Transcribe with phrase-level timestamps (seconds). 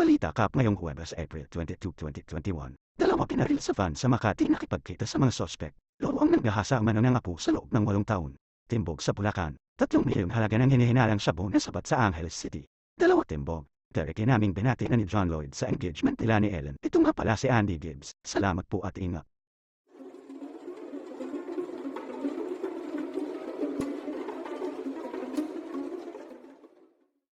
[0.00, 1.92] Balita kap ngayong Huwebes, April 22,
[2.24, 2.72] 2021.
[2.96, 5.76] Dalawa pinaril sa van sa Makati nakipagkita sa mga sospek.
[6.00, 8.32] Loro ang nanggahasa ang ng sa loob ng walong taon.
[8.64, 9.60] Timbog sa Bulacan.
[9.76, 12.64] Tatlong milyong halaga ng hinihinalang sabon na sabat sa Angeles City.
[12.96, 13.68] Dalawa timbog.
[13.92, 16.80] Derek naming binati na ni John Lloyd sa engagement nila ni Ellen.
[16.80, 18.16] Ito nga pala si Andy Gibbs.
[18.24, 19.28] Salamat po at ingat.